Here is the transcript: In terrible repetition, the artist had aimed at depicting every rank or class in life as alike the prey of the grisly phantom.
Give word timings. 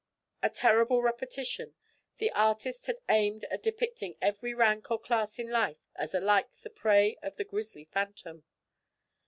In 0.41 0.49
terrible 0.49 1.03
repetition, 1.03 1.75
the 2.17 2.31
artist 2.31 2.87
had 2.87 2.97
aimed 3.07 3.43
at 3.51 3.61
depicting 3.61 4.17
every 4.19 4.51
rank 4.51 4.89
or 4.89 4.99
class 4.99 5.37
in 5.37 5.47
life 5.51 5.77
as 5.95 6.15
alike 6.15 6.49
the 6.63 6.71
prey 6.71 7.19
of 7.21 7.35
the 7.35 7.43
grisly 7.45 7.85
phantom. 7.85 8.43